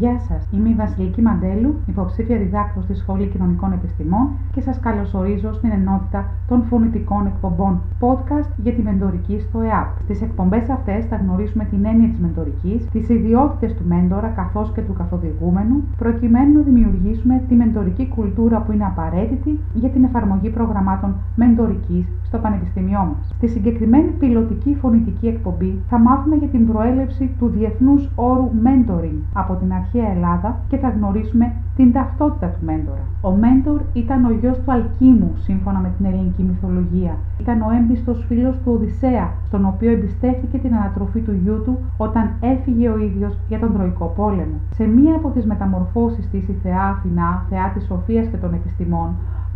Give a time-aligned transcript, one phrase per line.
[0.00, 5.52] Γεια σας, είμαι η Βασιλική Μαντέλου, υποψήφια διδάκτρος στη Σχολή Κοινωνικών Επιστημών και σας καλωσορίζω
[5.52, 9.88] στην ενότητα των φωνητικών εκπομπών podcast για τη μεντορική στο ΕΑΠ.
[10.04, 14.80] Στι εκπομπές αυτές θα γνωρίσουμε την έννοια της μεντορικής, τις ιδιότητες του μέντορα καθώς και
[14.80, 21.14] του καθοδηγούμενου, προκειμένου να δημιουργήσουμε τη μεντορική κουλτούρα που είναι απαραίτητη για την εφαρμογή προγραμμάτων
[21.36, 23.34] μεντορικής στο Πανεπιστήμιό μας.
[23.36, 29.54] Στη συγκεκριμένη πιλωτική φωνητική εκπομπή θα μάθουμε για την προέλευση του διεθνούς όρου mentoring από
[29.54, 33.04] την αρχαία Ελλάδα και θα γνωρίσουμε την ταυτότητα του μέντορα.
[33.20, 37.16] Ο μέντορ ήταν ο γιος του Αλκίμου, σύμφωνα με την ελληνική μυθολογία.
[37.40, 42.30] Ήταν ο έμπιστος φίλος του Οδυσσέα, στον οποίο εμπιστεύτηκε την ανατροφή του γιού του όταν
[42.40, 44.56] έφυγε ο ίδιος για τον Τροϊκό πόλεμο.
[44.70, 49.08] Σε μία από τις μεταμορφώσεις της η θεά Αθηνά, θεά της σοφίας και των επιστημών,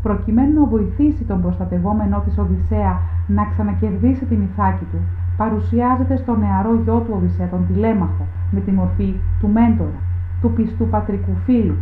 [0.02, 4.98] προκειμένου να βοηθήσει τον προστατευόμενό της Οδυσσέα να ξανακερδίσει την ηθάκη του,
[5.36, 9.98] παρουσιάζεται στο νεαρό γιο του Οδυσσέα, τον Τηλέμαχο, με τη μορφή του μέντορα,
[10.44, 11.74] του πιστού πατρικού φίλου,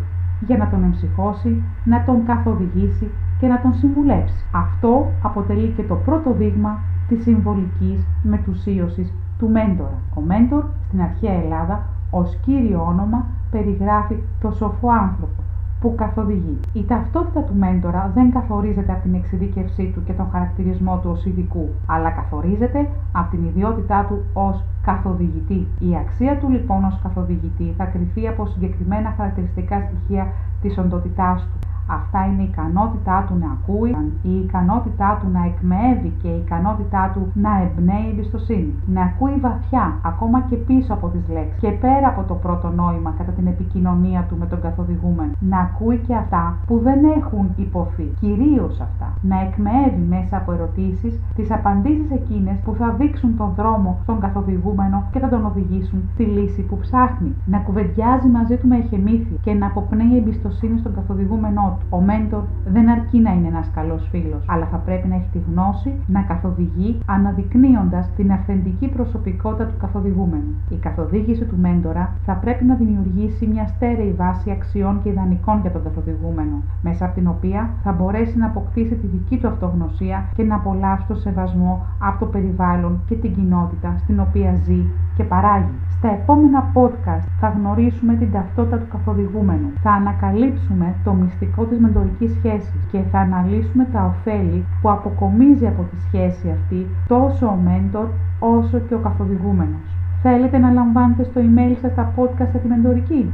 [0.47, 4.45] για να τον εμψυχώσει, να τον καθοδηγήσει και να τον συμβουλέψει.
[4.53, 9.99] Αυτό αποτελεί και το πρώτο δείγμα της συμβολικής μετουσίωσης του μέντορα.
[10.15, 15.42] Ο μέντορ στην αρχαία Ελλάδα ως κύριο όνομα περιγράφει το σοφό άνθρωπο,
[15.83, 16.61] που καθοδηγεί.
[16.73, 21.25] Η ταυτότητα του μέντορα δεν καθορίζεται από την εξειδίκευσή του και τον χαρακτηρισμό του ως
[21.25, 25.67] ειδικού, αλλά καθορίζεται από την ιδιότητά του ως καθοδηγητή.
[25.79, 30.27] Η αξία του λοιπόν ως καθοδηγητή θα κρυφεί από συγκεκριμένα χαρακτηριστικά στοιχεία
[30.63, 31.72] της οντότητάς του.
[31.87, 37.11] Αυτά είναι η ικανότητά του να ακούει, η ικανότητά του να εκμεύει και η ικανότητά
[37.15, 38.75] του να εμπνέει εμπιστοσύνη.
[38.87, 43.15] Να ακούει βαθιά, ακόμα και πίσω από τις λέξεις και πέρα από το πρώτο νόημα
[43.19, 45.33] κατά την επικοινωνία του με τον καθοδηγούμενο.
[45.39, 49.12] Να ακούει και αυτά που δεν έχουν υποθεί, κυρίως αυτά.
[49.23, 55.05] Να εκμεύει μέσα από ερωτήσεις τις απαντήσεις εκείνες που θα δείξουν τον δρόμο στον καθοδηγούμενο
[55.13, 57.35] και θα τον οδηγήσουν στη λύση που ψάχνει.
[57.47, 61.87] Να κουβεντιάζει μαζί του με εχεμήθεια και να αποπνέει εμπιστοσύνη στον καθοδηγούμενό του.
[61.91, 65.41] Ο μέντορ δεν αρκεί να είναι ένας καλός φίλος, αλλά θα πρέπει να έχει τη
[65.51, 70.53] γνώση να καθοδηγεί αναδεικνύοντας την αυθεντική προσωπικότητα του καθοδηγούμενου.
[70.69, 75.71] Η καθοδήγηση του μέντορα θα πρέπει να δημιουργήσει μια στέρεη βάση αξιών και ιδανικών για
[75.71, 80.43] τον καθοδηγούμενο, μέσα από την οποία θα μπορέσει να αποκτήσει τη δική του αυτογνωσία και
[80.43, 84.81] να απολαύσει το σεβασμό από το περιβάλλον και την κοινότητα στην οποία ζει
[85.17, 85.75] και παράγει.
[85.89, 92.33] Στα επόμενα podcast θα γνωρίσουμε την ταυτότητα του καθοδηγούμενου, θα ανακαλύψουμε το μυστικό της μεντορικής
[92.33, 98.07] σχέσης και θα αναλύσουμε τα ωφέλη που αποκομίζει από τη σχέση αυτή τόσο ο μέντορ
[98.39, 99.87] όσο και ο καθοδηγούμενος.
[100.23, 103.31] Θέλετε να λαμβάνετε στο email σας τα podcast για τη μεντορική;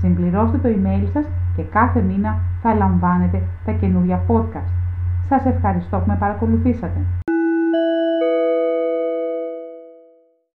[0.00, 1.24] Συμπληρώστε το email σας
[1.56, 4.87] και κάθε μήνα θα λαμβάνετε τα καινούργια podcast.
[5.28, 7.00] Σας ευχαριστώ που με παρακολουθήσατε.